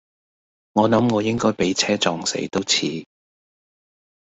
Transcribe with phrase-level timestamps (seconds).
[0.73, 3.05] 我諗我應該俾車撞死都似